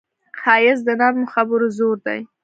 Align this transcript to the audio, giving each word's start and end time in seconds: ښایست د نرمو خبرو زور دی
ښایست 0.39 0.83
د 0.87 0.89
نرمو 0.99 1.31
خبرو 1.33 1.67
زور 1.77 1.97
دی 2.05 2.19